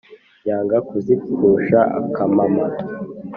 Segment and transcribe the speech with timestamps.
[0.47, 2.65] Yanga kuzipfusha akamama;